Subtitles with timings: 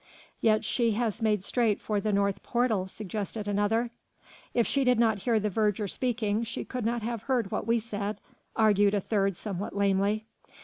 [0.39, 3.91] Yet she has made straight for the north portal," suggested another.
[4.51, 7.77] "If she did not hear the verger speaking she could not have heard what we
[7.77, 8.19] said,"
[8.55, 10.25] argued a third somewhat lamely.